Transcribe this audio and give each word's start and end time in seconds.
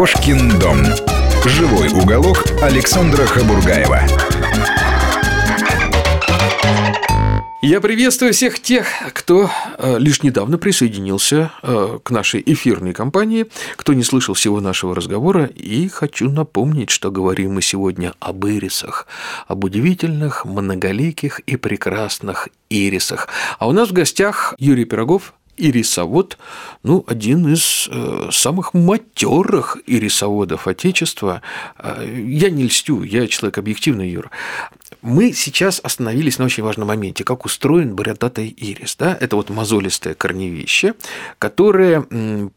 Кошкин 0.00 0.58
дом. 0.58 0.78
Живой 1.44 1.88
уголок 1.88 2.46
Александра 2.62 3.26
Хабургаева. 3.26 4.00
Я 7.60 7.82
приветствую 7.82 8.32
всех 8.32 8.60
тех, 8.60 8.86
кто 9.12 9.50
э, 9.76 9.98
лишь 9.98 10.22
недавно 10.22 10.56
присоединился 10.56 11.52
э, 11.62 11.98
к 12.02 12.10
нашей 12.10 12.42
эфирной 12.46 12.94
кампании, 12.94 13.48
кто 13.76 13.92
не 13.92 14.02
слышал 14.02 14.34
всего 14.34 14.62
нашего 14.62 14.94
разговора, 14.94 15.44
и 15.44 15.86
хочу 15.88 16.30
напомнить, 16.30 16.88
что 16.88 17.10
говорим 17.10 17.52
мы 17.52 17.60
сегодня 17.60 18.14
об 18.18 18.46
ирисах, 18.46 19.06
об 19.46 19.64
удивительных, 19.64 20.46
многоликих 20.46 21.40
и 21.40 21.56
прекрасных 21.56 22.48
ирисах. 22.70 23.28
А 23.58 23.68
у 23.68 23.72
нас 23.72 23.90
в 23.90 23.92
гостях 23.92 24.54
Юрий 24.58 24.86
Пирогов, 24.86 25.34
ирисовод, 25.60 26.38
ну, 26.82 27.04
один 27.06 27.52
из 27.52 27.88
э, 27.90 28.28
самых 28.32 28.72
матерых 28.74 29.76
ирисоводов 29.86 30.66
Отечества. 30.66 31.42
Э, 31.78 32.06
я 32.26 32.50
не 32.50 32.64
льстю, 32.64 33.02
я 33.02 33.26
человек 33.26 33.58
объективный, 33.58 34.08
Юр. 34.08 34.30
Мы 35.02 35.32
сейчас 35.32 35.80
остановились 35.82 36.38
на 36.38 36.46
очень 36.46 36.62
важном 36.62 36.88
моменте, 36.88 37.24
как 37.24 37.44
устроен 37.44 37.94
бородатый 37.94 38.48
ирис. 38.48 38.96
Да? 38.98 39.16
Это 39.18 39.36
вот 39.36 39.50
мозолистое 39.50 40.14
корневище, 40.14 40.94
которое 41.38 42.06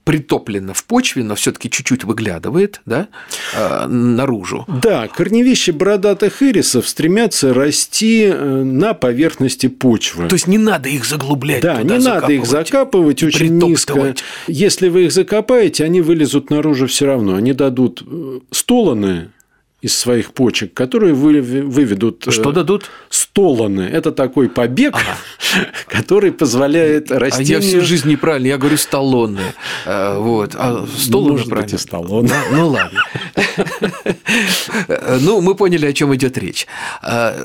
притоплено 0.04 0.74
в 0.74 0.84
почве, 0.86 1.24
но 1.24 1.36
все 1.36 1.52
таки 1.52 1.70
чуть-чуть 1.70 2.04
выглядывает 2.04 2.82
да, 2.86 3.08
э, 3.56 3.88
наружу. 3.88 4.66
Да, 4.68 5.08
корневища 5.08 5.74
бородатых 5.74 6.42
ирисов 6.42 6.88
стремятся 6.88 7.54
расти 7.54 8.32
на 8.34 8.94
поверхности 8.94 9.68
почвы. 9.68 10.28
То 10.28 10.36
есть 10.36 10.48
не 10.48 10.58
надо 10.58 10.90
их 10.90 11.06
заглублять. 11.06 11.62
Да, 11.62 11.78
туда, 11.78 11.98
не 11.98 12.04
надо 12.04 12.32
их 12.32 12.46
закапывать 12.46 12.93
очень 13.00 13.58
низко. 13.58 14.16
Если 14.48 14.90
вы 14.90 15.06
их 15.06 15.12
закопаете, 15.12 15.84
они 15.84 16.02
вылезут 16.02 16.50
наружу 16.50 16.88
все 16.88 17.06
равно. 17.06 17.36
Они 17.36 17.54
дадут 17.54 18.04
э, 18.06 18.40
столоны 18.52 19.30
из 19.84 19.98
своих 19.98 20.34
почек, 20.34 20.74
которые 20.74 21.14
выведут... 21.14 22.26
Что 22.30 22.52
э, 22.52 22.54
дадут? 22.54 22.90
Столоны. 23.10 23.82
Это 23.82 24.14
такой 24.14 24.48
побег, 24.48 24.96
ага. 24.96 25.18
который 25.88 26.32
позволяет 26.32 27.12
растению... 27.12 27.60
А 27.60 27.62
я 27.62 27.68
всю 27.68 27.82
жизнь 27.82 28.10
неправильно, 28.10 28.48
я 28.48 28.58
говорю 28.58 28.78
столоны. 28.78 29.42
Э, 29.86 30.18
вот. 30.18 30.56
А 30.56 30.86
столоны 30.98 31.32
Может 31.32 31.50
правильно. 31.50 31.66
быть, 31.66 31.74
и 31.74 31.78
столоны. 31.78 32.32
Ну, 32.52 32.70
ладно. 32.70 33.02
Ну, 35.20 35.42
мы 35.42 35.56
поняли, 35.56 35.86
о 35.86 35.94
чем 35.94 36.16
идет 36.16 36.38
речь. 36.38 36.68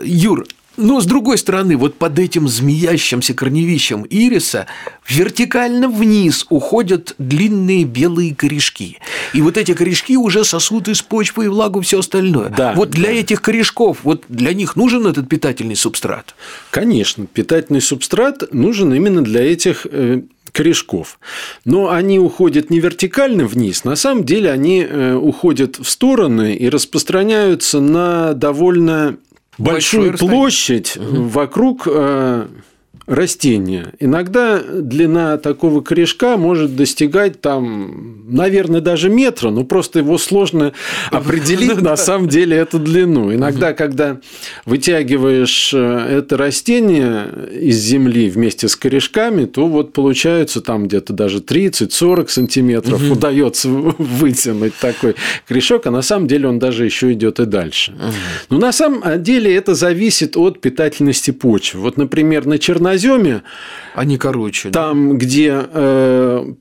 Юр, 0.04 0.46
но, 0.78 1.00
с 1.00 1.06
другой 1.06 1.36
стороны, 1.38 1.76
вот 1.76 1.96
под 1.96 2.18
этим 2.18 2.48
змеящимся 2.48 3.34
корневищем 3.34 4.02
ириса 4.02 4.66
вертикально 5.08 5.88
вниз 5.88 6.46
уходят 6.48 7.14
длинные 7.18 7.84
белые 7.84 8.34
корешки. 8.34 8.98
И 9.34 9.42
вот 9.42 9.56
эти 9.56 9.74
корешки 9.74 10.16
уже 10.16 10.44
сосут 10.44 10.88
из 10.88 11.02
почвы 11.02 11.46
и 11.46 11.48
влагу 11.48 11.80
все 11.80 11.98
остальное. 11.98 12.48
Да, 12.48 12.74
вот 12.74 12.90
для 12.90 13.08
да. 13.08 13.14
этих 13.14 13.42
корешков, 13.42 13.98
вот 14.04 14.24
для 14.28 14.54
них 14.54 14.76
нужен 14.76 15.06
этот 15.06 15.28
питательный 15.28 15.76
субстрат? 15.76 16.34
Конечно, 16.70 17.26
питательный 17.26 17.80
субстрат 17.80 18.52
нужен 18.52 18.94
именно 18.94 19.22
для 19.22 19.42
этих 19.42 19.86
э, 19.90 20.22
корешков. 20.52 21.18
Но 21.64 21.90
они 21.90 22.18
уходят 22.18 22.70
не 22.70 22.80
вертикально 22.80 23.46
вниз, 23.46 23.84
на 23.84 23.96
самом 23.96 24.24
деле 24.24 24.50
они 24.50 24.82
э, 24.82 25.14
уходят 25.14 25.78
в 25.78 25.88
стороны 25.88 26.54
и 26.54 26.68
распространяются 26.68 27.80
на 27.80 28.34
довольно 28.34 29.16
большую 29.58 30.16
площадь 30.16 30.96
угу. 30.96 31.24
вокруг 31.24 31.86
э, 31.86 32.46
растения. 33.08 33.94
Иногда 33.98 34.60
длина 34.60 35.38
такого 35.38 35.80
корешка 35.80 36.36
может 36.36 36.76
достигать 36.76 37.40
там, 37.40 38.26
наверное, 38.28 38.82
даже 38.82 39.08
метра, 39.08 39.50
но 39.50 39.64
просто 39.64 40.00
его 40.00 40.18
сложно 40.18 40.74
определить 41.10 41.80
на 41.80 41.96
самом 41.96 42.28
деле 42.28 42.56
эту 42.56 42.78
длину. 42.78 43.34
Иногда, 43.34 43.72
когда 43.72 44.20
вытягиваешь 44.66 45.72
э, 45.72 46.18
это 46.18 46.36
растение 46.36 47.28
из 47.50 47.78
земли 47.78 48.28
вместе 48.28 48.68
с 48.68 48.76
корешками, 48.76 49.46
то 49.46 49.66
вот 49.66 49.94
получается 49.94 50.60
там 50.60 50.86
где-то 50.86 51.14
даже 51.14 51.38
30-40 51.38 52.28
сантиметров 52.28 53.10
удается 53.10 53.68
вытянуть 53.98 54.74
такой 54.74 55.14
корешок, 55.46 55.86
а 55.86 55.90
на 55.90 56.02
самом 56.02 56.28
деле 56.28 56.46
он 56.46 56.58
даже 56.58 56.84
еще 56.84 57.14
идет 57.14 57.40
и 57.40 57.46
дальше. 57.46 57.94
Но 58.50 58.58
на 58.58 58.72
самом 58.72 59.22
деле 59.22 59.54
это 59.54 59.74
зависит 59.74 60.36
от 60.36 60.60
питательности 60.60 61.30
почвы. 61.30 61.80
Вот, 61.80 61.96
например, 61.96 62.44
на 62.44 62.58
черноземе 62.58 62.97
черноземе. 62.98 63.42
Они 63.94 64.18
короче. 64.18 64.70
Там, 64.70 65.12
да? 65.12 65.16
где 65.16 65.66
э, 65.72 66.52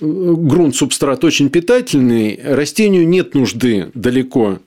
грунт, 0.00 0.76
субстрат 0.76 1.24
очень 1.24 1.50
питательный, 1.50 2.40
растению 2.44 3.06
нет 3.08 3.34
нужды 3.34 3.90
далеко 3.94 4.58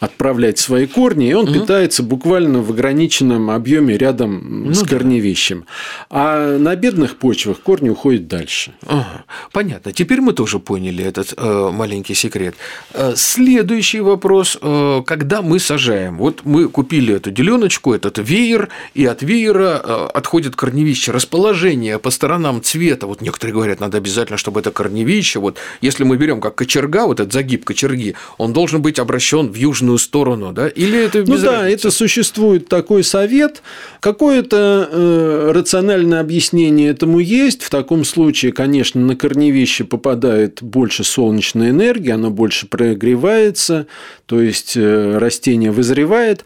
отправлять 0.00 0.58
свои 0.58 0.86
корни, 0.86 1.28
и 1.28 1.34
он 1.34 1.48
угу. 1.48 1.60
питается 1.60 2.02
буквально 2.02 2.62
в 2.62 2.70
ограниченном 2.70 3.50
объеме 3.50 3.96
рядом 3.96 4.64
ну, 4.66 4.74
с 4.74 4.82
корневищем. 4.82 5.66
А 6.10 6.58
на 6.58 6.76
бедных 6.76 7.16
почвах 7.16 7.60
корни 7.60 7.88
уходят 7.88 8.28
дальше. 8.28 8.72
Ага. 8.86 9.24
Понятно. 9.52 9.92
Теперь 9.92 10.20
мы 10.20 10.32
тоже 10.32 10.58
поняли 10.58 11.04
этот 11.04 11.34
э, 11.36 11.70
маленький 11.72 12.14
секрет. 12.14 12.54
Э, 12.92 13.14
следующий 13.16 14.00
вопрос. 14.00 14.58
Э, 14.60 15.02
когда 15.06 15.42
мы 15.42 15.58
сажаем? 15.58 16.18
Вот 16.18 16.42
мы 16.44 16.68
купили 16.68 17.14
эту 17.14 17.30
деленочку, 17.30 17.94
этот 17.94 18.18
веер, 18.18 18.68
и 18.94 19.04
от 19.04 19.22
веера 19.22 19.80
э, 19.82 20.08
отходит 20.14 20.56
корневище. 20.56 21.12
Расположение 21.12 21.98
по 21.98 22.10
сторонам 22.10 22.62
цвета. 22.62 23.06
Вот 23.06 23.20
некоторые 23.20 23.54
говорят, 23.54 23.80
надо 23.80 23.98
обязательно, 23.98 24.38
чтобы 24.38 24.60
это 24.60 24.70
корневище. 24.70 25.38
Вот 25.38 25.58
если 25.80 26.04
мы 26.04 26.16
берем 26.16 26.40
как 26.40 26.54
кочерга, 26.54 27.06
вот 27.06 27.20
этот 27.20 27.32
загиб 27.32 27.64
кочерги, 27.64 28.14
он 28.38 28.52
должен 28.52 28.82
быть 28.82 28.98
обращен 28.98 29.48
в 29.50 29.54
южную 29.64 29.98
сторону, 29.98 30.52
да? 30.52 30.68
Или 30.68 30.98
это 31.06 31.20
без 31.22 31.28
Ну 31.28 31.36
да, 31.38 31.52
разницы? 31.62 31.74
это 31.74 31.90
существует 31.90 32.68
такой 32.68 33.02
совет. 33.02 33.62
Какое-то 34.00 34.88
э, 34.90 35.50
рациональное 35.54 36.20
объяснение 36.20 36.90
этому 36.90 37.18
есть. 37.20 37.62
В 37.62 37.70
таком 37.70 38.04
случае, 38.04 38.52
конечно, 38.52 39.00
на 39.00 39.16
корневище 39.16 39.84
попадает 39.84 40.62
больше 40.62 41.04
солнечной 41.04 41.70
энергии, 41.70 42.10
оно 42.12 42.30
больше 42.30 42.66
прогревается, 42.66 43.86
то 44.26 44.40
есть 44.40 44.74
э, 44.76 45.18
растение 45.18 45.70
вызревает. 45.70 46.44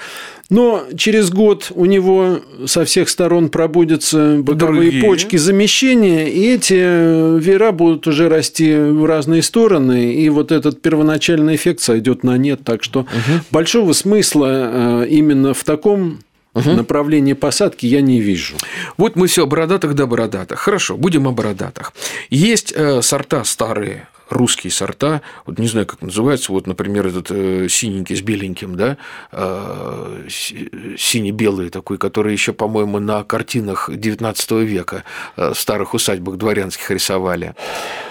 Но 0.51 0.85
через 0.97 1.29
год 1.31 1.71
у 1.75 1.85
него 1.85 2.41
со 2.65 2.87
всех 2.87 3.11
сторон 3.11 3.51
пробудятся 3.51 4.37
боковые 4.39 4.91
Другие. 4.91 5.03
почки 5.05 5.37
замещения, 5.37 6.27
и 6.27 6.55
эти 6.55 6.73
веера 7.39 7.71
будут 7.71 8.07
уже 8.07 8.31
расти 8.31 8.75
в 8.75 9.05
разные 9.05 9.43
стороны, 9.43 10.15
и 10.15 10.27
вот 10.31 10.51
этот 10.51 10.81
первоначальный 10.81 11.55
эффект 11.55 11.81
сойдет 11.81 12.25
на 12.25 12.39
нет. 12.39 12.61
Так 12.65 12.83
что 12.83 12.98
угу. 13.01 13.41
большого 13.51 13.93
смысла 13.93 15.03
э, 15.03 15.07
именно 15.09 15.55
в 15.55 15.65
таком 15.65 16.21
Угу. 16.55 16.71
Направление 16.71 17.35
посадки 17.35 17.87
я 17.87 18.01
не 18.01 18.21
вижу. 18.21 18.57
Вот 18.97 19.17
мы 19.17 19.29
все 19.29 19.45
о 19.45 19.47
бородатых 19.47 19.95
да 19.95 20.07
бородатых. 20.07 20.59
Хорошо, 20.59 20.97
будем 20.97 21.29
о 21.29 21.33
бородатых. 21.33 21.93
Есть 22.31 22.73
э, 22.75 23.01
сорта 23.03 23.45
старые, 23.45 24.09
русские 24.31 24.71
сорта, 24.71 25.23
вот 25.47 25.59
не 25.59 25.69
знаю, 25.69 25.87
как 25.87 26.03
называется, 26.03 26.53
вот, 26.53 26.67
например, 26.67 27.07
этот 27.07 27.31
э, 27.31 27.69
синенький 27.69 28.17
с 28.17 28.23
беленьким, 28.23 28.77
да, 28.77 28.97
э, 29.33 30.27
сине-белый 30.29 31.71
такой, 31.71 31.99
который 31.99 32.33
еще, 32.33 32.53
по-моему, 32.53 32.99
на 32.99 33.25
картинах 33.25 33.89
XIX 33.89 34.65
века 34.65 35.05
э, 35.37 35.53
в 35.55 35.59
старых 35.59 35.95
усадьбах 35.95 36.37
дворянских 36.37 36.91
рисовали. 36.91 37.55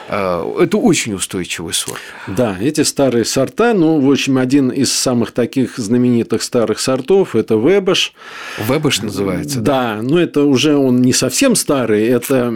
Это 0.10 0.78
очень 0.78 1.16
устойчивый 1.16 1.74
сорт. 1.74 2.00
Да, 2.28 2.58
эти 2.62 2.82
старые 2.82 3.26
сорта, 3.26 3.74
ну, 3.74 4.00
в 4.00 4.10
общем, 4.10 4.38
один 4.38 4.70
из 4.70 4.94
самых 4.94 5.32
таких 5.32 5.78
знаменитых 5.78 6.44
старых 6.44 6.80
сортов– 6.80 7.36
это 7.36 7.58
Вебаш. 7.58 8.14
Вебаш 8.58 9.02
называется, 9.02 9.60
да? 9.60 9.96
Да, 9.98 10.02
но 10.02 10.18
это 10.18 10.44
уже 10.44 10.78
он 10.78 11.02
не 11.02 11.12
совсем 11.12 11.56
старый, 11.56 12.08
это 12.08 12.54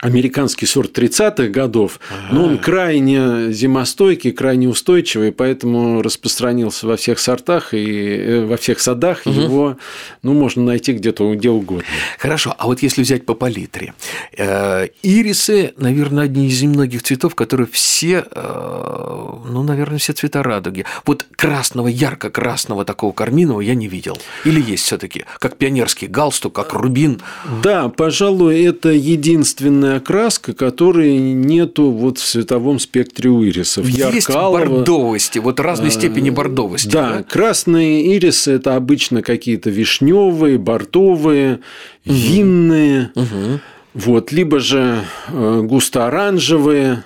американский 0.00 0.66
сорт 0.66 0.96
30-х 0.96 1.48
годов, 1.48 2.00
но 2.30 2.44
он 2.44 2.58
крайне 2.58 3.52
зимостойкий, 3.52 4.32
крайне 4.32 4.68
устойчивый, 4.68 5.32
поэтому 5.32 6.02
распространился 6.02 6.86
во 6.86 6.96
всех 6.96 7.18
сортах 7.18 7.74
и 7.74 8.16
э, 8.16 8.44
во 8.44 8.56
всех 8.56 8.80
садах. 8.80 9.22
Угу. 9.24 9.34
Его 9.34 9.76
ну, 10.22 10.32
можно 10.32 10.62
найти 10.62 10.92
где-то 10.92 11.32
где 11.34 11.50
угодно. 11.50 11.84
Хорошо, 12.18 12.54
а 12.58 12.66
вот 12.66 12.82
если 12.82 13.02
взять 13.02 13.26
по 13.26 13.34
палитре, 13.34 13.94
э, 14.36 14.88
ирисы, 15.02 15.74
наверное, 15.76 16.24
одни 16.24 16.48
из 16.48 16.62
немногих 16.62 17.02
цветов, 17.02 17.34
которые 17.34 17.66
все, 17.66 18.24
э, 18.30 19.32
ну, 19.48 19.62
наверное, 19.62 19.98
все 19.98 20.12
цвета 20.12 20.42
радуги. 20.42 20.84
Вот 21.04 21.26
красного, 21.36 21.88
ярко-красного 21.88 22.84
такого 22.84 23.12
карминового 23.12 23.60
я 23.60 23.74
не 23.74 23.88
видел. 23.88 24.18
Или 24.44 24.62
есть 24.62 24.84
все 24.84 24.96
таки 24.96 25.24
как 25.38 25.56
пионерский 25.56 26.06
галстук, 26.06 26.54
как 26.54 26.72
рубин? 26.72 27.20
Да, 27.62 27.88
пожалуй, 27.88 28.62
это 28.62 28.90
единственное 28.90 29.89
зеленая 29.90 29.96
окраска, 29.98 30.52
которой 30.52 31.16
нету 31.18 31.90
вот 31.90 32.18
в 32.18 32.24
световом 32.26 32.78
спектре 32.78 33.30
у 33.30 33.44
ирисов. 33.44 33.86
Есть 33.88 34.28
бордовости, 34.30 35.38
вот 35.38 35.60
разной 35.60 35.88
а, 35.88 35.90
степени 35.90 36.30
бордовости. 36.30 36.88
Да, 36.88 37.18
да, 37.18 37.22
красные 37.22 38.16
ирисы– 38.16 38.52
это 38.52 38.76
обычно 38.76 39.22
какие-то 39.22 39.70
вишневые, 39.70 40.58
бордовые, 40.58 41.60
угу. 42.06 42.14
винные, 42.14 43.10
угу. 43.14 43.60
вот, 43.94 44.32
либо 44.32 44.60
же 44.60 45.04
э, 45.28 45.60
густо-оранжевые. 45.64 47.02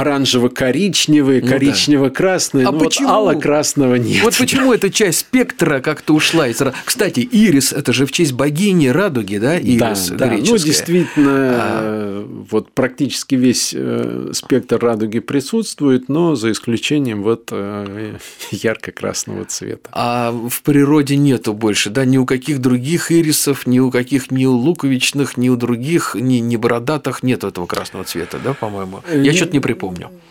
Оранжево-коричневые, 0.00 1.40
Ну 1.42 1.48
коричнево-красные. 1.48 2.66
А 2.66 2.72
ну, 2.72 2.78
вот 2.78 2.84
почему? 2.88 3.08
ало-красного 3.08 3.94
нет. 3.96 4.22
Вот 4.22 4.36
почему 4.36 4.72
эта 4.72 4.90
часть 4.90 5.18
спектра 5.20 5.80
как-то 5.80 6.14
ушла 6.14 6.48
из... 6.48 6.60
Кстати, 6.84 7.20
ирис– 7.20 7.72
это 7.74 7.92
же 7.92 8.06
в 8.06 8.12
честь 8.12 8.32
богини 8.32 8.88
радуги, 8.88 9.36
да? 9.38 9.46
Да, 9.46 9.58
Ирис 9.58 10.08
да. 10.10 10.26
Ну, 10.26 10.32
греческая. 10.36 10.58
действительно, 10.58 11.30
А. 11.32 11.80
э, 11.82 12.26
вот 12.50 12.70
практически 12.72 13.34
весь 13.34 13.72
э, 13.76 14.30
спектр 14.32 14.78
радуги 14.78 15.20
присутствует, 15.20 16.08
но 16.08 16.34
за 16.34 16.52
исключением 16.52 17.22
вот 17.22 17.48
э, 17.52 18.16
ярко-красного 18.50 19.44
цвета. 19.44 19.88
А 19.92 20.32
в 20.32 20.62
природе 20.62 21.16
нету 21.16 21.52
больше, 21.52 21.90
да, 21.90 22.04
ни 22.04 22.16
у 22.18 22.26
каких 22.26 22.60
других 22.60 23.12
ирисов, 23.12 23.66
ни 23.66 23.78
у 23.78 23.90
каких, 23.90 24.30
ни 24.30 24.44
у 24.46 24.52
луковичных, 24.52 25.36
ни 25.36 25.48
у 25.48 25.56
других, 25.56 26.14
ни, 26.18 26.36
ни 26.36 26.56
бородатых 26.56 27.22
нету 27.22 27.48
этого 27.48 27.66
красного 27.66 28.04
цвета, 28.04 28.38
да, 28.42 28.52
по-моему? 28.54 29.02
Я 29.10 29.16
не- 29.20 29.32
что-то 29.32 29.52
не 29.52 29.60
припомню. 29.60 29.85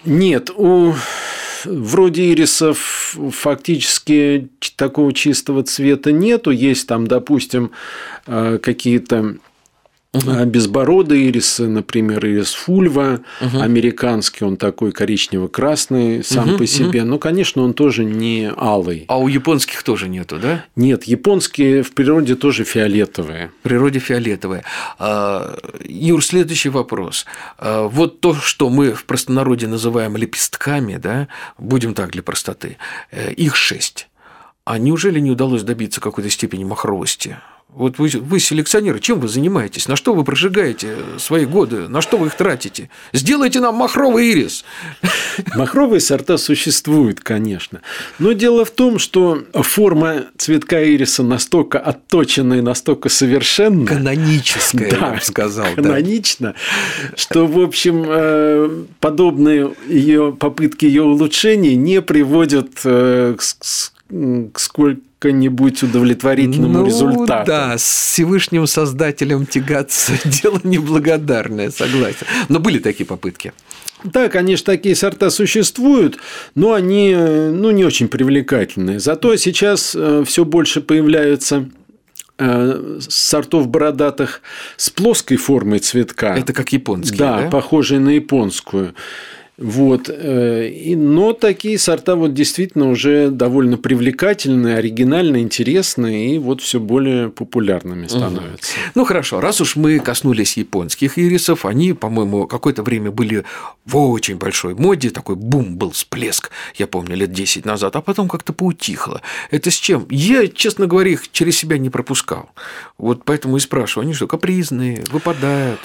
Нет, 0.06 0.52
у 0.56 0.94
вроде 1.66 2.32
ирисов 2.32 3.18
фактически 3.32 4.50
такого 4.76 5.14
чистого 5.14 5.64
цвета 5.64 6.12
нету. 6.12 6.52
Есть 6.52 6.88
там, 6.88 7.08
допустим, 7.08 7.72
э, 8.28 8.60
какие-то 8.62 9.38
э, 10.26 10.46
безбородые 10.46 11.30
ирисы, 11.30 11.68
например, 11.68 12.26
ирис 12.26 12.54
фульва, 12.54 13.22
американский, 13.40 14.46
он 14.46 14.58
такой 14.58 14.92
коричнево-красный 14.92 16.24
сам 16.24 16.50
Мгм, 16.50 16.58
по 16.58 16.68
себе. 16.68 17.04
Но, 17.04 17.18
конечно, 17.20 17.64
он 17.64 17.74
тоже 17.74 18.04
не 18.06 18.52
алый. 18.58 19.06
А 19.08 19.18
у 19.18 19.28
японских 19.28 19.84
тоже 19.84 20.08
нету, 20.10 20.38
да? 20.40 20.66
Нет, 20.76 21.04
японские 21.06 21.84
в 21.84 21.94
природе 21.94 22.36
тоже 22.36 22.64
фиолетовые. 22.64 23.52
В 23.60 23.64
природе 23.64 24.00
фиолетовые. 24.00 24.64
А, 25.00 25.58
Юр, 25.84 26.24
следующий 26.24 26.70
вопрос. 26.70 27.26
А, 27.58 27.88
Вот 27.88 28.20
то, 28.22 28.34
что 28.36 28.70
мы 28.70 28.92
в 28.94 29.06
простонародье 29.06 29.68
называем 29.68 30.18
лепестками, 30.18 30.98
да, 30.98 31.28
будем 31.58 31.94
так 31.94 32.12
для 32.12 32.24
простоты, 32.24 32.78
э, 33.12 33.32
их 33.34 33.56
шесть. 33.56 34.08
А 34.66 34.80
неужели 34.80 35.20
не 35.20 35.30
удалось 35.30 35.62
добиться 35.62 36.02
какой-то 36.02 36.30
степени 36.32 36.64
махровости? 36.64 37.38
Вот 37.70 38.00
вы, 38.00 38.08
вы 38.08 38.40
селекционеры, 38.40 39.00
чем 39.02 39.20
вы 39.20 39.28
занимаетесь? 39.28 39.88
На 39.90 39.96
что 39.98 40.14
вы 40.16 40.24
прожигаете 40.24 40.96
свои 41.18 41.46
годы? 41.46 41.90
На 41.90 42.02
что 42.02 42.18
вы 42.18 42.28
их 42.28 42.36
тратите? 42.36 42.90
Сделайте 43.12 43.60
нам 43.60 43.76
махровый 43.76 44.32
ирис. 44.32 44.64
Махровые 45.56 46.00
сорта 46.00 46.38
существуют, 46.38 47.20
конечно. 47.20 47.82
Но 48.18 48.32
дело 48.32 48.64
в 48.64 48.72
том, 48.72 48.98
что 48.98 49.44
форма 49.54 50.28
цветка 50.38 50.82
ириса 50.84 51.22
настолько 51.22 51.78
отточена 51.78 52.56
и 52.56 52.62
настолько 52.62 53.10
совершенна, 53.10 53.86
Каноническое, 53.86 54.90
я 54.90 54.98
Да, 54.98 55.12
бы 55.16 55.22
сказал. 55.22 55.66
да. 55.76 55.82
канонично, 55.84 56.56
что, 57.18 57.46
в 57.46 57.60
общем, 57.60 58.06
э, 58.08 58.84
подобные 59.02 59.76
ее 59.88 60.32
попытки 60.40 60.86
ее 60.86 61.04
улучшения 61.04 61.76
не 61.76 62.02
приводят 62.02 62.70
э, 62.86 63.36
к 63.38 63.42
сколько-нибудь 64.56 65.84
удовлетворительному 65.84 66.80
Ну, 66.80 66.86
результату. 66.86 67.48
Да, 67.48 67.78
с 67.78 68.12
Всевышним 68.12 68.68
Создателем 68.68 69.46
тягаться 69.46 70.14
дело 70.26 70.60
неблагодарное, 70.64 71.72
согласен. 71.72 72.26
Но 72.50 72.60
были 72.60 72.80
такие 72.80 73.06
попытки. 73.06 73.54
Да, 74.04 74.30
конечно, 74.30 74.66
такие 74.66 74.96
сорта 74.96 75.30
существуют, 75.30 76.18
но 76.54 76.74
они 76.74 77.12
э, 77.16 77.52
ну, 77.52 77.72
не 77.72 77.86
очень 77.86 78.08
привлекательные. 78.08 79.00
Зато 79.00 79.36
сейчас 79.38 79.96
все 80.26 80.46
больше 80.46 80.82
появляются 80.82 81.70
э, 82.38 83.00
сортов 83.08 83.68
бородатых 83.68 84.42
с 84.78 84.90
плоской 84.90 85.38
формой 85.38 85.80
цветка. 85.80 86.36
Это 86.36 86.54
как 86.54 86.72
японские, 86.72 87.18
да, 87.18 87.42
да? 87.42 87.50
похожие 87.50 88.00
на 88.00 88.10
японскую. 88.10 88.94
Вот. 89.58 90.10
э, 90.10 90.68
и- 90.68 90.96
Но 90.96 91.32
такие 91.34 91.80
сорта 91.80 92.16
вот 92.16 92.34
действительно 92.34 92.90
уже 92.90 93.30
довольно 93.30 93.78
привлекательные, 93.78 94.78
оригинальные, 94.78 95.44
интересные 95.44 96.36
и 96.36 96.40
вот 96.40 96.62
все 96.62 96.80
более 96.80 97.30
популярными 97.30 98.08
становятся. 98.08 98.74
Ну 98.96 99.06
хорошо, 99.06 99.40
раз 99.40 99.62
уж 99.62 99.76
мы 99.78 100.00
коснулись 100.00 100.58
японских 100.58 101.18
ирисов, 101.18 101.66
они, 101.66 101.94
по-моему, 101.94 102.48
какое-то 102.48 102.84
время 102.84 103.12
были 103.12 103.46
в 103.86 103.96
очень 103.98 104.36
большой 104.38 104.76
моде, 104.76 105.10
такой 105.10 105.36
бум 105.36 105.78
был, 105.78 105.92
всплеск, 105.92 106.52
я 106.76 106.86
помню, 106.88 107.16
лет 107.16 107.32
10 107.32 107.66
назад, 107.66 107.96
а 107.96 108.02
потом 108.02 108.28
как-то 108.28 108.52
поутихло. 108.52 109.22
Это 109.52 109.72
с 109.72 109.76
чем? 109.76 110.06
Я, 110.10 110.48
честно 110.48 110.86
говоря, 110.88 111.12
их 111.12 111.32
через 111.32 111.58
себя 111.58 111.78
не 111.78 111.90
пропускал. 111.90 112.50
Вот 112.98 113.24
поэтому 113.24 113.56
и 113.58 113.60
спрашиваю, 113.62 114.04
они 114.06 114.14
что, 114.14 114.28
капризные, 114.28 115.04
выпадают? 115.12 115.80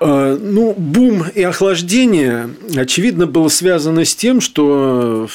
Э, 0.00 0.36
Ну, 0.40 0.74
бум 0.76 1.24
и 1.34 1.42
охлаждение, 1.42 2.50
очевидно, 2.76 3.26
было 3.26 3.48
связано 3.48 4.04
с 4.04 4.14
тем, 4.14 4.40
что 4.40 5.28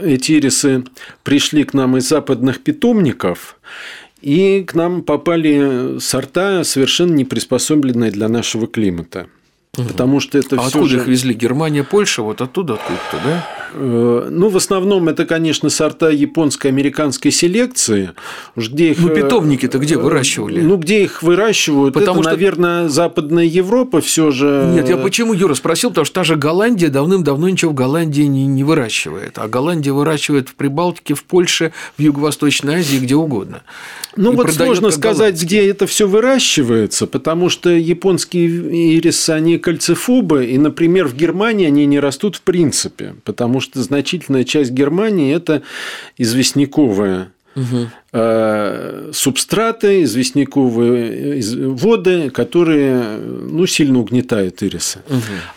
эти 0.00 0.32
ирисы 0.32 0.84
пришли 1.22 1.64
к 1.64 1.72
нам 1.74 1.96
из 1.96 2.08
западных 2.08 2.60
питомников, 2.60 3.56
и 4.20 4.64
к 4.66 4.74
нам 4.74 5.02
попали 5.02 5.98
сорта, 6.00 6.64
совершенно 6.64 7.12
не 7.14 7.24
приспособленные 7.24 8.10
для 8.10 8.28
нашего 8.28 8.66
климата. 8.66 9.28
Потому 9.72 10.18
что 10.18 10.38
это 10.38 10.56
А 10.56 10.60
все 10.60 10.66
откуда 10.66 10.88
же... 10.88 10.96
их 10.96 11.06
везли? 11.06 11.34
Германия, 11.34 11.84
Польша, 11.84 12.22
вот 12.22 12.40
оттуда 12.40 12.74
откуда-то, 12.74 13.18
да? 13.24 13.46
Э, 13.74 14.28
Ну, 14.30 14.48
в 14.48 14.56
основном 14.56 15.08
это, 15.08 15.24
конечно, 15.26 15.68
сорта 15.70 16.10
японско-американской 16.10 17.30
селекции. 17.30 18.10
Уж 18.56 18.70
где 18.70 18.90
их, 18.90 18.98
Ну, 19.00 19.08
э, 19.08 19.14
питомники-то 19.14 19.78
где 19.78 19.96
выращивали? 19.96 20.60
Ну, 20.60 20.76
где 20.76 21.02
их 21.04 21.22
выращивают? 21.22 21.94
Потому 21.94 22.20
это, 22.20 22.30
что- 22.30 22.36
наверное, 22.36 22.88
Западная 22.88 23.44
Европа 23.44 24.00
все 24.00 24.30
же. 24.30 24.70
Нет, 24.74 24.88
я 24.88 24.96
почему 24.96 25.32
Юра 25.34 25.54
спросил, 25.54 25.90
потому 25.90 26.04
что 26.04 26.14
та 26.14 26.24
же 26.24 26.36
Голландия 26.36 26.88
давным-давно 26.88 27.48
ничего 27.48 27.72
в 27.72 27.74
Голландии 27.74 28.22
не, 28.22 28.46
не 28.46 28.64
выращивает, 28.64 29.38
а 29.38 29.48
Голландия 29.48 29.92
выращивает 29.92 30.48
в 30.48 30.54
Прибалтике, 30.54 31.14
в 31.14 31.24
Польше, 31.24 31.72
в 31.96 32.02
Юго-Восточной 32.02 32.76
Азии, 32.76 32.98
где 32.98 33.14
угодно. 33.14 33.62
Ну 34.16 34.32
И 34.32 34.36
вот 34.36 34.50
сложно 34.52 34.90
сказать, 34.90 35.18
голландский. 35.18 35.46
где 35.46 35.68
это 35.68 35.86
все 35.86 36.08
выращивается, 36.08 37.06
потому 37.06 37.48
что 37.48 37.70
японские 37.70 38.98
ирисы, 38.98 39.30
они 39.30 39.58
кальцифобы, 39.58 40.46
и, 40.46 40.58
например, 40.58 41.06
в 41.06 41.14
Германии 41.14 41.66
они 41.66 41.86
не 41.86 42.00
растут 42.00 42.36
в 42.36 42.42
принципе, 42.42 43.14
потому 43.24 43.57
что 43.60 43.82
значительная 43.82 44.44
часть 44.44 44.70
Германии– 44.70 45.34
это 45.36 45.62
известняковая 46.16 47.32
э, 48.12 49.10
субстраты, 49.12 50.02
известняковые 50.04 51.38
из- 51.38 51.54
воды, 51.54 52.30
которые 52.30 53.18
ну, 53.18 53.66
сильно 53.66 53.98
угнетают 53.98 54.62
ирисы. 54.62 55.00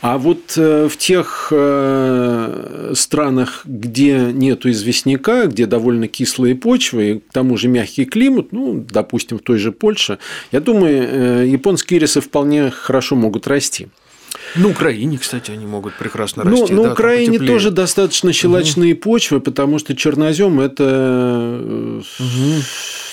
А 0.02 0.18
вот 0.18 0.58
э, 0.58 0.88
в 0.90 0.98
тех 0.98 1.50
э, 1.52 2.94
странах, 2.96 3.62
где 3.66 4.32
нету 4.34 4.70
известняка, 4.72 5.46
где 5.46 5.66
довольно 5.66 6.08
кислые 6.08 6.56
почвы, 6.56 7.10
и 7.10 7.20
к 7.20 7.32
тому 7.32 7.58
же 7.58 7.68
мягкий 7.68 8.06
климат, 8.06 8.52
ну, 8.52 8.84
допустим, 8.90 9.38
в 9.38 9.42
той 9.42 9.58
же 9.58 9.72
Польше, 9.72 10.18
я 10.52 10.60
думаю, 10.60 11.08
э, 11.08 11.48
японские 11.48 12.00
ирисы 12.00 12.22
вполне 12.22 12.72
хорошо 12.72 13.16
могут 13.16 13.48
расти. 13.48 13.88
На 14.56 14.68
Украине, 14.68 15.18
кстати, 15.18 15.52
они 15.52 15.66
могут 15.66 15.94
прекрасно 15.94 16.44
Ну, 16.44 16.62
расти. 16.62 16.74
на 16.74 16.84
да, 16.84 16.92
Украине 16.94 17.40
тоже 17.40 17.72
достаточно 17.72 18.34
щелочные 18.34 18.96
почвы, 18.96 19.40
потому 19.40 19.80
что 19.80 19.96
чернозем 19.96 20.60
это 20.60 22.02
э, 22.20 22.62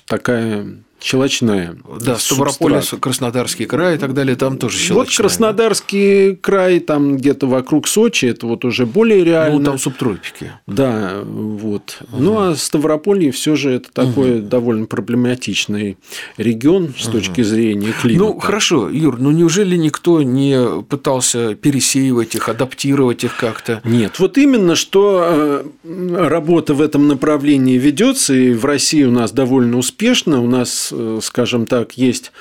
такая 0.06 0.66
щелочная. 1.00 1.76
Да. 2.00 2.16
Ставрополь, 2.18 2.80
Краснодарский 3.00 3.66
край 3.66 3.96
и 3.96 3.98
так 3.98 4.14
далее, 4.14 4.36
там 4.36 4.58
тоже 4.58 4.76
Вот 4.76 4.82
щелочная. 4.82 5.16
Краснодарский 5.16 6.36
край, 6.36 6.80
там 6.80 7.16
где-то 7.16 7.46
вокруг 7.46 7.88
Сочи, 7.88 8.26
это 8.26 8.46
вот 8.46 8.64
уже 8.64 8.86
более 8.86 9.20
да. 9.20 9.30
реально. 9.30 9.58
Ну, 9.58 9.64
там 9.64 9.78
субтропики. 9.78 10.52
Да, 10.66 11.22
вот. 11.24 11.98
Ну, 12.12 12.38
а 12.38 12.56
Ставрополье 12.56 13.30
все 13.30 13.56
же 13.56 13.70
это 13.70 13.92
такой 13.92 14.40
довольно 14.40 14.86
проблематичный 14.86 15.96
регион 16.36 16.94
с 16.98 17.06
точки 17.06 17.42
зрения 17.42 17.92
климата. 17.92 18.32
Ну, 18.32 18.38
хорошо, 18.38 18.88
Юр, 18.88 19.18
ну 19.18 19.30
неужели 19.30 19.76
никто 19.76 20.22
не 20.22 20.82
пытался 20.82 21.54
пересеивать 21.54 22.34
их, 22.34 22.48
адаптировать 22.48 23.24
их 23.24 23.36
как-то? 23.36 23.80
Нет, 23.84 24.18
вот 24.18 24.38
именно 24.38 24.74
что 24.74 25.62
э, 25.84 26.16
работа 26.28 26.74
в 26.74 26.80
этом 26.80 27.08
направлении 27.08 27.78
ведется, 27.78 28.34
и 28.34 28.52
в 28.52 28.64
России 28.64 29.04
у 29.04 29.10
нас 29.10 29.32
довольно 29.32 29.78
успешно. 29.78 30.42
У 30.42 30.46
нас, 30.46 30.87
э, 30.92 31.20
скажем 31.22 31.66
так, 31.66 31.92
есть 31.98 32.32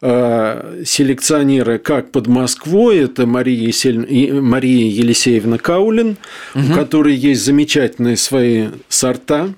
э, 0.00 0.82
селекционеры 0.84 1.78
как 1.78 2.10
под 2.10 2.26
Москвой, 2.26 2.98
это 2.98 3.26
Мария, 3.26 3.68
Есель- 3.68 4.40
Мария 4.40 4.90
Елисеевна 4.90 5.58
Каулин, 5.58 6.16
у 6.54 6.74
которой 6.74 7.14
есть 7.14 7.44
замечательные 7.44 8.16
свои 8.16 8.68
сорта, 8.88 9.54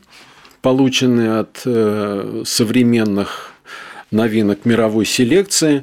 полученные 0.62 1.40
от 1.40 1.62
э, 1.64 2.42
современных 2.44 3.52
новинок 4.10 4.64
мировой 4.64 5.04
селекции, 5.06 5.82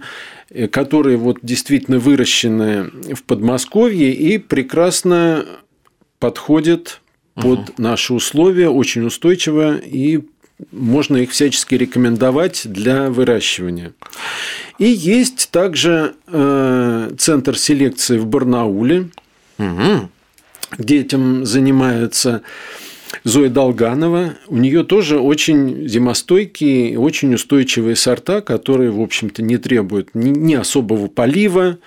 которые 0.71 1.17
вот 1.17 1.39
действительно 1.41 1.99
выращены 1.99 2.89
в 3.13 3.23
Подмосковье 3.23 4.13
и 4.13 4.37
прекрасно 4.37 5.45
подходят 6.19 7.01
под 7.35 7.79
наши 7.79 8.13
условия, 8.13 8.69
очень 8.69 9.05
устойчиво 9.05 9.77
и 9.77 10.21
можно 10.71 11.17
их 11.17 11.31
всячески 11.31 11.75
рекомендовать 11.75 12.63
для 12.65 13.09
выращивания. 13.09 13.93
И 14.77 14.85
есть 14.85 15.49
также 15.51 16.15
э, 16.27 17.11
центр 17.17 17.57
селекции 17.57 18.17
в 18.17 18.25
Барнауле, 18.25 19.09
Мгм. 19.57 20.09
где 20.77 21.01
этим 21.01 21.45
занимается 21.45 22.41
Зоя 23.23 23.49
Долганова. 23.49 24.35
У 24.47 24.57
нее 24.57 24.83
тоже 24.83 25.19
очень 25.19 25.87
зимостойкие, 25.87 26.97
очень 26.97 27.33
устойчивые 27.33 27.95
сорта, 27.95 28.41
которые, 28.41 28.89
в 28.91 29.01
общем-то, 29.01 29.43
не 29.43 29.57
требуют 29.57 30.15
ни, 30.15 30.29
ни 30.29 30.53
особого 30.55 31.07
полива, 31.07 31.77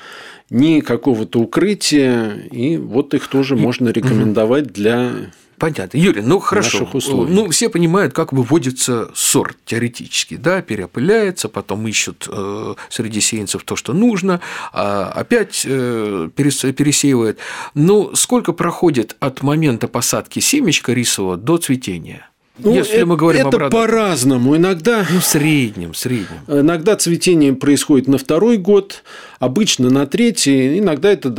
ни 0.51 0.81
какого-то 0.81 1.41
укрытия. 1.41 2.35
И 2.53 2.77
вот 2.77 3.15
их 3.15 3.27
тоже 3.29 3.57
можно 3.57 3.89
рекомендовать 3.89 4.73
для 4.73 5.13
Понятно. 5.59 5.97
Юрий, 5.99 6.23
ну 6.23 6.39
хорошо. 6.39 6.89
Ну, 6.93 7.51
все 7.51 7.69
понимают, 7.69 8.13
как 8.13 8.33
выводится 8.33 9.11
сорт 9.15 9.57
теоретически. 9.65 10.37
Да, 10.37 10.63
переопыляется, 10.63 11.49
потом 11.49 11.87
ищут 11.87 12.29
э, 12.31 12.75
среди 12.89 13.21
сеянцев 13.21 13.65
то, 13.65 13.77
что 13.77 13.93
нужно, 13.93 14.41
а 14.73 15.13
опять 15.15 15.63
э, 15.65 16.29
пересеивают. 16.35 17.39
Но 17.75 18.05
ну, 18.05 18.17
сколько 18.17 18.53
проходит 18.53 19.17
от 19.21 19.43
момента 19.43 19.89
посадки 19.89 20.41
семечка 20.41 20.93
рисового 20.93 21.37
до 21.37 21.59
цветения? 21.59 22.29
Ну, 22.57 22.73
Если 22.73 22.99
это, 22.99 23.07
мы 23.07 23.17
говорим 23.17 23.49
это 23.49 23.69
по-разному. 23.69 24.57
Иногда, 24.57 25.05
ну, 25.11 25.19
в 25.19 25.25
среднем, 25.25 25.93
в 25.93 25.97
среднем. 25.97 26.39
Иногда 26.47 26.95
цветение 26.95 27.53
происходит 27.53 28.07
на 28.07 28.17
второй 28.17 28.59
год, 28.59 29.03
обычно 29.41 29.91
на 29.91 30.07
третий, 30.07 30.79
иногда 30.79 31.11
это 31.11 31.31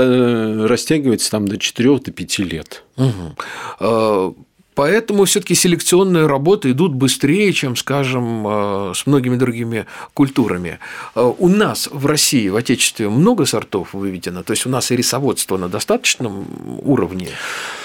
растягивается 0.67 1.31
там 1.31 1.47
до 1.47 1.57
4 1.57 1.99
до 1.99 2.11
5 2.11 2.39
лет. 2.39 2.83
Угу. 2.97 4.35
Поэтому 4.75 5.23
все-таки 5.23 5.55
селекционные 5.55 6.27
работы 6.27 6.71
идут 6.71 6.93
быстрее, 6.93 7.53
чем, 7.53 7.77
скажем, 7.77 8.45
э, 8.45 8.93
с 8.93 9.05
многими 9.05 9.37
другими 9.37 9.85
культурами. 10.13 10.79
Э, 11.15 11.31
у 11.37 11.47
нас 11.47 11.87
в 11.91 12.05
России, 12.05 12.49
в 12.49 12.57
Отечестве 12.57 13.09
много 13.09 13.45
сортов 13.45 13.93
выведено, 13.93 14.43
то 14.43 14.51
есть 14.51 14.65
у 14.65 14.69
нас 14.69 14.91
и 14.91 14.95
рисоводство 14.95 15.57
на 15.57 15.69
достаточном 15.69 16.45
уровне, 16.83 17.29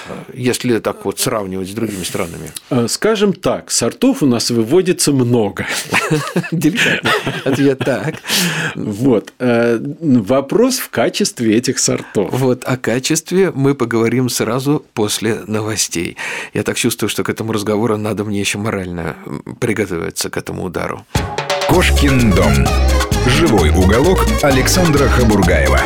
э, 0.08 0.12
если 0.34 0.78
так 0.80 1.04
вот 1.04 1.20
сравнивать 1.20 1.68
с 1.68 1.72
другими 1.72 2.02
странами. 2.02 2.50
Скажем 2.88 3.32
так, 3.34 3.70
сортов 3.70 4.22
у 4.22 4.26
нас 4.26 4.50
выводится 4.50 5.12
много. 5.12 5.66
Деликатно. 6.50 7.10
Ответ 7.44 7.78
так. 7.78 8.16
Вот. 8.74 9.32
Вопрос 9.38 10.78
в 10.78 10.90
качестве 10.90 11.56
этих 11.56 11.78
сортов. 11.78 12.30
Вот 12.32 12.64
о 12.64 12.76
качестве 12.76 13.52
мы 13.52 13.74
поговорим 13.74 14.28
сразу 14.28 14.84
после 14.94 15.42
новостей. 15.46 16.16
Я 16.52 16.64
так 16.64 16.79
чувствую, 16.80 17.10
что 17.10 17.22
к 17.22 17.28
этому 17.28 17.52
разговору 17.52 17.98
надо 17.98 18.24
мне 18.24 18.40
еще 18.40 18.56
морально 18.56 19.14
приготовиться 19.60 20.30
к 20.30 20.36
этому 20.38 20.64
удару. 20.64 21.04
Кошкин 21.68 22.30
дом. 22.30 22.66
Живой 23.26 23.68
уголок 23.68 24.20
Александра 24.42 25.06
Хабургаева. 25.08 25.78